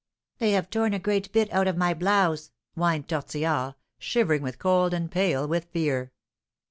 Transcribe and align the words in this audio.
"They 0.39 0.53
have 0.53 0.71
torn 0.71 0.95
a 0.95 0.99
great 0.99 1.31
bit 1.31 1.53
out 1.53 1.67
of 1.67 1.77
my 1.77 1.93
blouse," 1.93 2.49
whined 2.73 3.07
Tortillard, 3.07 3.75
shivering 3.99 4.41
with 4.41 4.57
cold 4.57 4.95
and 4.95 5.11
pale 5.11 5.47
with 5.47 5.65
fear. 5.65 6.11